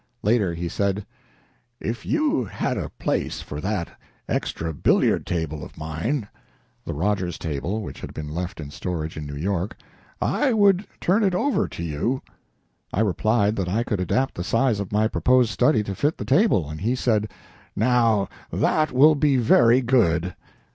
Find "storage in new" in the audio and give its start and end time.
8.71-9.35